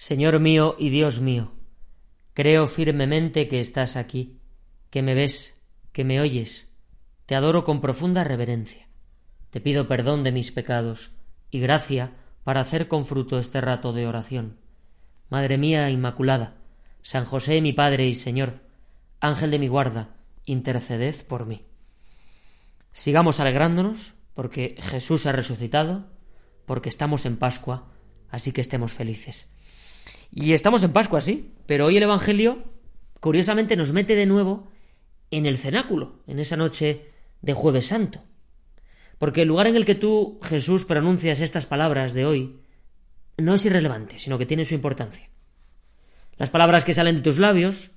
[0.00, 1.54] Señor mío y Dios mío,
[2.32, 4.38] creo firmemente que estás aquí,
[4.90, 6.76] que me ves, que me oyes.
[7.26, 8.88] Te adoro con profunda reverencia.
[9.50, 11.16] Te pido perdón de mis pecados
[11.50, 12.12] y gracia
[12.44, 14.60] para hacer con fruto este rato de oración.
[15.30, 16.58] Madre mía Inmaculada,
[17.02, 18.60] San José mi Padre y Señor,
[19.18, 21.66] Ángel de mi guarda, interceded por mí.
[22.92, 26.06] Sigamos alegrándonos, porque Jesús ha resucitado,
[26.66, 27.90] porque estamos en Pascua,
[28.30, 29.57] así que estemos felices.
[30.30, 32.64] Y estamos en Pascua, sí, pero hoy el Evangelio,
[33.20, 34.68] curiosamente, nos mete de nuevo
[35.30, 37.10] en el cenáculo, en esa noche
[37.42, 38.22] de Jueves Santo.
[39.18, 42.60] Porque el lugar en el que tú, Jesús, pronuncias estas palabras de hoy,
[43.36, 45.28] no es irrelevante, sino que tiene su importancia.
[46.36, 47.92] Las palabras que salen de tus labios,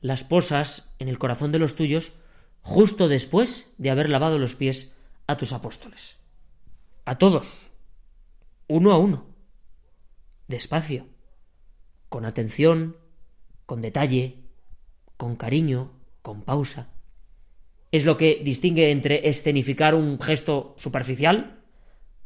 [0.00, 2.16] las posas en el corazón de los tuyos,
[2.62, 4.94] justo después de haber lavado los pies
[5.26, 6.18] a tus apóstoles.
[7.04, 7.68] A todos,
[8.68, 9.26] uno a uno,
[10.48, 11.06] despacio,
[12.12, 12.98] con atención,
[13.64, 14.44] con detalle,
[15.16, 16.92] con cariño, con pausa.
[17.90, 21.64] Es lo que distingue entre escenificar un gesto superficial,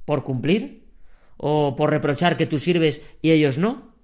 [0.04, 0.90] por cumplir,
[1.36, 3.94] o por reprochar que tú sirves y ellos no,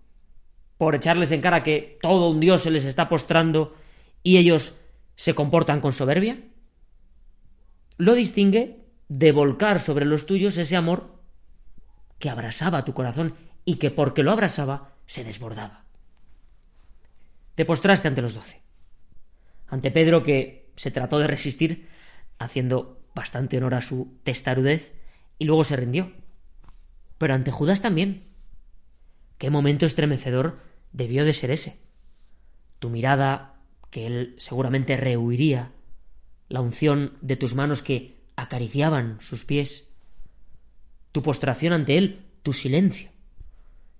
[0.78, 3.74] por echarles en cara que todo un dios se les está postrando
[4.22, 4.76] y ellos
[5.16, 6.44] se comportan con soberbia.
[7.98, 11.18] Lo distingue de volcar sobre los tuyos ese amor
[12.20, 15.84] que abrasaba tu corazón y que porque lo abrasaba se desbordaba.
[17.54, 18.62] Te postraste ante los doce.
[19.68, 21.88] Ante Pedro, que se trató de resistir,
[22.38, 24.94] haciendo bastante honor a su testarudez,
[25.38, 26.12] y luego se rindió.
[27.18, 28.24] Pero ante Judas también.
[29.38, 30.58] Qué momento estremecedor
[30.92, 31.80] debió de ser ese.
[32.78, 33.60] Tu mirada,
[33.90, 35.72] que él seguramente rehuiría,
[36.48, 39.90] la unción de tus manos que acariciaban sus pies,
[41.12, 43.11] tu postración ante él, tu silencio,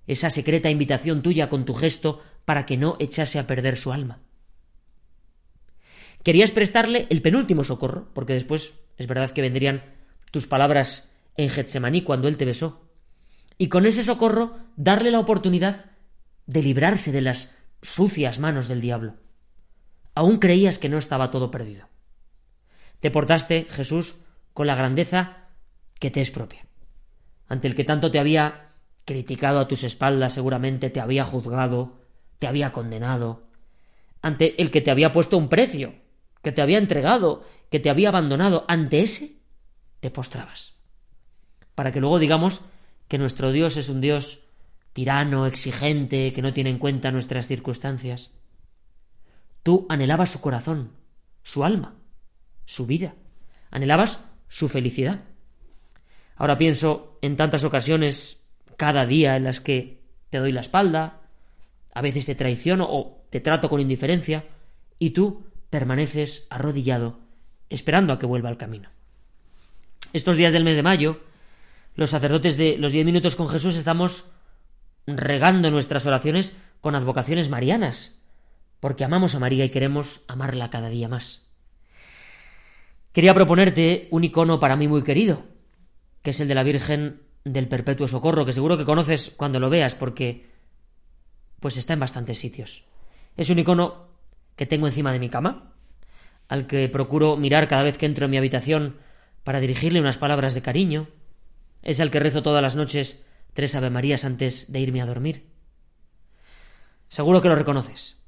[0.07, 4.21] esa secreta invitación tuya con tu gesto para que no echase a perder su alma.
[6.23, 9.85] Querías prestarle el penúltimo socorro, porque después es verdad que vendrían
[10.31, 12.89] tus palabras en Getsemaní cuando él te besó,
[13.59, 15.91] y con ese socorro darle la oportunidad
[16.47, 19.17] de librarse de las sucias manos del diablo.
[20.15, 21.89] Aún creías que no estaba todo perdido.
[23.01, 24.17] Te portaste, Jesús,
[24.53, 25.49] con la grandeza
[25.99, 26.67] que te es propia,
[27.49, 28.72] ante el que tanto te había
[29.05, 32.01] criticado a tus espaldas seguramente, te había juzgado,
[32.39, 33.45] te había condenado,
[34.21, 35.95] ante el que te había puesto un precio,
[36.43, 39.37] que te había entregado, que te había abandonado, ante ese
[40.01, 40.75] te postrabas.
[41.75, 42.63] Para que luego digamos
[43.09, 44.45] que nuestro Dios es un Dios
[44.93, 48.33] tirano, exigente, que no tiene en cuenta nuestras circunstancias.
[49.63, 50.93] Tú anhelabas su corazón,
[51.43, 51.95] su alma,
[52.65, 53.15] su vida,
[53.71, 55.21] anhelabas su felicidad.
[56.37, 58.41] Ahora pienso en tantas ocasiones
[58.82, 61.20] cada día en las que te doy la espalda,
[61.94, 64.44] a veces te traiciono o te trato con indiferencia,
[64.98, 67.21] y tú permaneces arrodillado,
[67.71, 68.88] esperando a que vuelva al camino.
[70.12, 71.21] Estos días del mes de mayo,
[71.94, 74.32] los sacerdotes de los diez minutos con Jesús estamos
[75.06, 78.19] regando nuestras oraciones con advocaciones marianas,
[78.81, 81.47] porque amamos a María y queremos amarla cada día más.
[83.12, 85.44] Quería proponerte un icono para mí muy querido,
[86.25, 89.70] que es el de la Virgen del Perpetuo Socorro, que seguro que conoces cuando lo
[89.70, 90.50] veas, porque
[91.60, 92.84] pues está en bastantes sitios.
[93.36, 94.08] Es un icono
[94.56, 95.75] que tengo encima de mi cama,
[96.48, 98.97] al que procuro mirar cada vez que entro en mi habitación
[99.44, 101.08] para dirigirle unas palabras de cariño.
[101.82, 105.50] Es al que rezo todas las noches tres Ave Marías antes de irme a dormir.
[107.09, 108.22] Seguro que lo reconoces.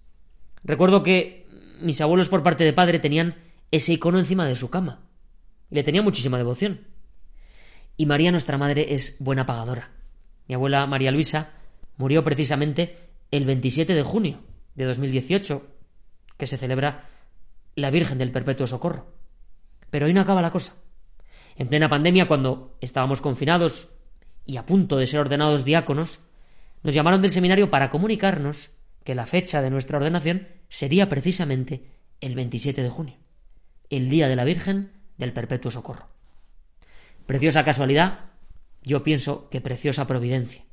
[0.62, 1.46] Recuerdo que
[1.80, 3.36] mis abuelos por parte de padre tenían
[3.70, 5.02] ese icono encima de su cama.
[5.70, 6.93] Y le tenía muchísima devoción.
[7.96, 9.90] Y María nuestra Madre es buena pagadora.
[10.48, 11.52] Mi abuela María Luisa
[11.96, 12.96] murió precisamente
[13.30, 14.40] el 27 de junio
[14.74, 15.66] de 2018,
[16.36, 17.08] que se celebra
[17.76, 19.12] la Virgen del Perpetuo Socorro.
[19.90, 20.74] Pero hoy no acaba la cosa.
[21.56, 23.90] En plena pandemia, cuando estábamos confinados
[24.44, 26.20] y a punto de ser ordenados diáconos,
[26.82, 28.70] nos llamaron del seminario para comunicarnos
[29.04, 33.16] que la fecha de nuestra ordenación sería precisamente el 27 de junio,
[33.90, 36.13] el día de la Virgen del Perpetuo Socorro.
[37.26, 38.30] Preciosa casualidad,
[38.82, 40.64] yo pienso que preciosa providencia.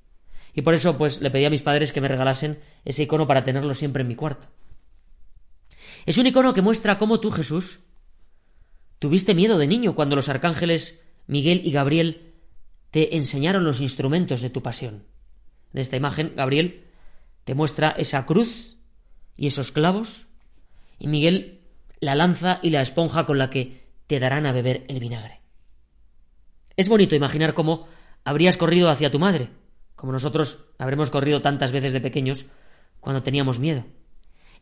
[0.53, 3.43] Y por eso, pues, le pedí a mis padres que me regalasen ese icono para
[3.43, 4.49] tenerlo siempre en mi cuarto.
[6.05, 7.79] Es un icono que muestra cómo tú, Jesús,
[8.99, 12.33] tuviste miedo de niño cuando los arcángeles Miguel y Gabriel
[12.91, 15.05] te enseñaron los instrumentos de tu pasión.
[15.73, 16.87] En esta imagen, Gabriel
[17.45, 18.77] te muestra esa cruz
[19.37, 20.27] y esos clavos,
[20.99, 21.61] y Miguel
[21.99, 25.40] la lanza y la esponja con la que te darán a beber el vinagre.
[26.81, 27.85] Es bonito imaginar cómo
[28.23, 29.49] habrías corrido hacia tu madre,
[29.95, 32.47] como nosotros habremos corrido tantas veces de pequeños
[32.99, 33.85] cuando teníamos miedo.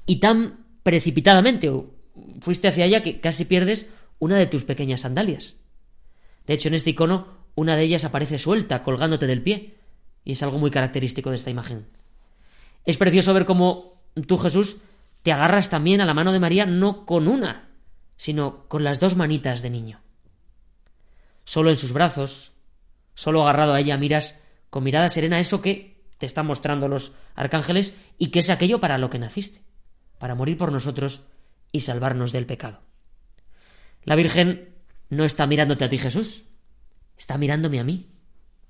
[0.05, 1.71] Y tan precipitadamente
[2.41, 5.61] fuiste hacia ella que casi pierdes una de tus pequeñas sandalias.
[6.45, 7.25] De hecho, en este icono,
[7.55, 9.77] una de ellas aparece suelta, colgándote del pie,
[10.25, 11.87] y es algo muy característico de esta imagen.
[12.83, 13.93] Es precioso ver cómo
[14.27, 14.81] tú, Jesús,
[15.23, 17.69] te agarras también a la mano de María no con una,
[18.17, 20.01] sino con las dos manitas de niño.
[21.49, 22.51] Solo en sus brazos,
[23.15, 27.97] solo agarrado a ella, miras con mirada serena eso que te están mostrando los arcángeles
[28.19, 29.63] y que es aquello para lo que naciste,
[30.19, 31.25] para morir por nosotros
[31.71, 32.81] y salvarnos del pecado.
[34.03, 34.75] La Virgen
[35.09, 36.43] no está mirándote a ti, Jesús,
[37.17, 38.09] está mirándome a mí,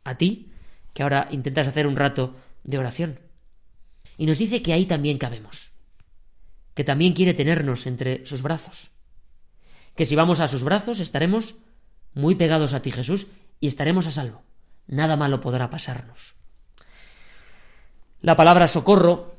[0.05, 0.53] a ti,
[0.93, 3.19] que ahora intentas hacer un rato de oración.
[4.15, 5.71] Y nos dice que ahí también cabemos,
[6.75, 8.91] que también quiere tenernos entre sus brazos,
[9.97, 11.55] que si vamos a sus brazos estaremos
[12.13, 13.27] muy pegados a ti, Jesús,
[13.59, 14.43] y estaremos a salvo.
[14.87, 16.35] Nada malo podrá pasarnos.
[18.21, 19.35] La palabra socorro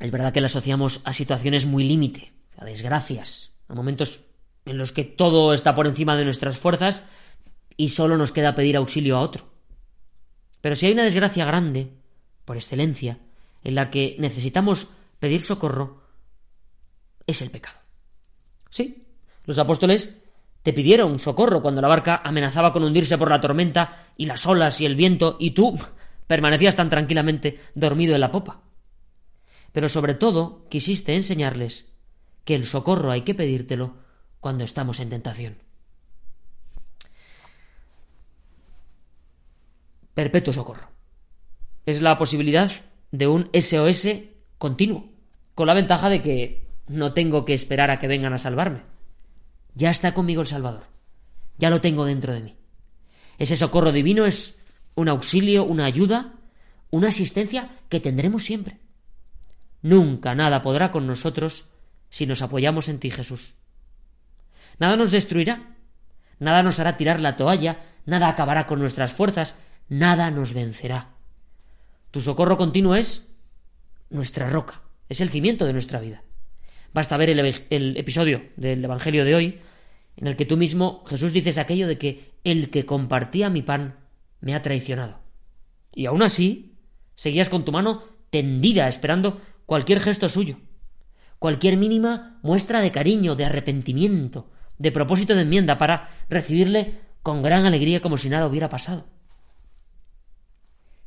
[0.00, 4.24] es verdad que la asociamos a situaciones muy límite, a desgracias, a momentos
[4.64, 7.04] en los que todo está por encima de nuestras fuerzas
[7.76, 9.46] y solo nos queda pedir auxilio a otro.
[10.60, 11.92] Pero si hay una desgracia grande,
[12.44, 13.18] por excelencia,
[13.62, 14.88] en la que necesitamos
[15.18, 16.02] pedir socorro,
[17.26, 17.78] es el pecado.
[18.70, 19.06] Sí,
[19.44, 20.16] los apóstoles
[20.64, 24.80] te pidieron socorro cuando la barca amenazaba con hundirse por la tormenta y las olas
[24.80, 25.78] y el viento, y tú
[26.26, 28.62] permanecías tan tranquilamente dormido en la popa.
[29.72, 31.92] Pero sobre todo quisiste enseñarles
[32.46, 33.96] que el socorro hay que pedírtelo
[34.40, 35.58] cuando estamos en tentación.
[40.14, 40.88] Perpetuo socorro.
[41.84, 42.72] Es la posibilidad
[43.10, 44.08] de un SOS
[44.56, 45.10] continuo,
[45.54, 48.93] con la ventaja de que no tengo que esperar a que vengan a salvarme
[49.74, 50.84] ya está conmigo el Salvador.
[51.58, 52.56] Ya lo tengo dentro de mí.
[53.38, 54.62] Ese socorro divino es
[54.94, 56.34] un auxilio, una ayuda,
[56.90, 58.78] una asistencia que tendremos siempre.
[59.82, 61.68] Nunca nada podrá con nosotros
[62.08, 63.54] si nos apoyamos en ti, Jesús.
[64.78, 65.76] Nada nos destruirá,
[66.38, 69.56] nada nos hará tirar la toalla, nada acabará con nuestras fuerzas,
[69.88, 71.10] nada nos vencerá.
[72.10, 73.34] Tu socorro continuo es
[74.10, 76.23] nuestra roca, es el cimiento de nuestra vida.
[76.94, 79.58] Basta ver el, episodio del Evangelio de hoy,
[80.16, 83.96] en el que tú mismo, Jesús, dices aquello de que el que compartía mi pan
[84.40, 85.18] me ha traicionado.
[85.92, 86.78] Y aún así,
[87.16, 90.58] seguías con tu mano tendida esperando cualquier gesto suyo,
[91.40, 94.48] cualquier mínima muestra de cariño, de arrepentimiento,
[94.78, 99.04] de propósito de enmienda para recibirle con gran alegría como si nada hubiera pasado.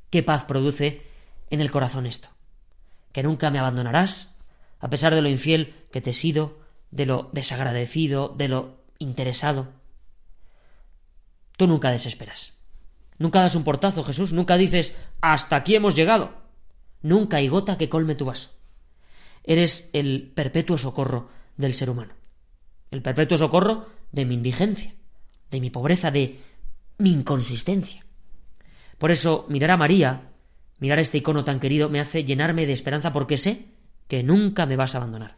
[0.10, 1.04] ¿Qué paz produce
[1.50, 2.28] en el corazón esto?
[3.14, 4.37] Que nunca me abandonarás,
[4.80, 6.60] a pesar de lo infiel que te he sido,
[6.92, 9.74] de lo desagradecido, de lo interesado.
[11.58, 12.54] Tú nunca desesperas.
[13.18, 14.32] Nunca das un portazo, Jesús.
[14.32, 16.32] Nunca dices hasta aquí hemos llegado.
[17.02, 18.52] Nunca hay gota que colme tu vaso.
[19.44, 22.14] Eres el perpetuo socorro del ser humano.
[22.92, 24.94] El perpetuo socorro de mi indigencia,
[25.50, 26.40] de mi pobreza, de
[27.00, 28.06] mi inconsistencia.
[28.98, 30.32] Por eso mirar a María,
[30.80, 33.77] mirar este icono tan querido, me hace llenarme de esperanza porque sé
[34.08, 35.38] que nunca me vas a abandonar.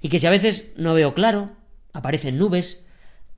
[0.00, 1.52] Y que si a veces no veo claro,
[1.92, 2.86] aparecen nubes,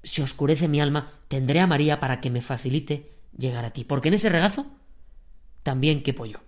[0.03, 3.85] se oscurece mi alma, tendré a María para que me facilite llegar a ti.
[3.85, 4.67] Porque en ese regazo
[5.63, 6.39] también quepo yo.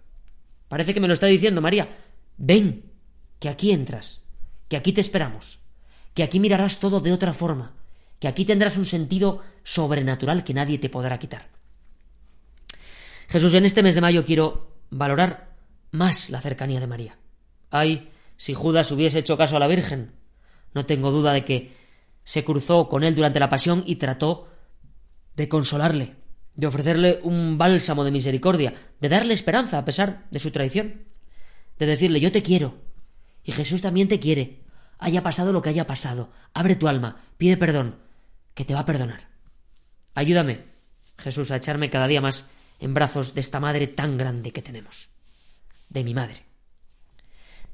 [0.68, 1.88] Parece que me lo está diciendo María.
[2.38, 2.92] Ven,
[3.38, 4.26] que aquí entras,
[4.68, 5.60] que aquí te esperamos,
[6.14, 7.74] que aquí mirarás todo de otra forma,
[8.18, 11.48] que aquí tendrás un sentido sobrenatural que nadie te podrá quitar.
[13.28, 15.56] Jesús, en este mes de mayo quiero valorar
[15.90, 17.18] más la cercanía de María.
[17.78, 20.12] Ay, si Judas hubiese hecho caso a la Virgen.
[20.74, 21.72] No tengo duda de que
[22.24, 24.48] se cruzó con él durante la pasión y trató
[25.36, 26.16] de consolarle,
[26.54, 31.04] de ofrecerle un bálsamo de misericordia, de darle esperanza a pesar de su traición,
[31.78, 32.78] de decirle yo te quiero,
[33.44, 34.64] y Jesús también te quiere,
[34.98, 37.96] haya pasado lo que haya pasado, abre tu alma, pide perdón,
[38.54, 39.28] que te va a perdonar.
[40.14, 40.60] Ayúdame,
[41.18, 42.48] Jesús, a echarme cada día más
[42.80, 45.10] en brazos de esta madre tan grande que tenemos,
[45.90, 46.55] de mi madre.